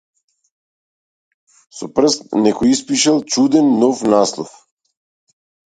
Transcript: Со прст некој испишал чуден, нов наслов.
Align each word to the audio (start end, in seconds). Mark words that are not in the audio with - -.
Со 1.81 1.85
прст 1.97 2.25
некој 2.47 2.75
испишал 2.77 3.23
чуден, 3.37 3.71
нов 3.85 4.05
наслов. 4.17 4.51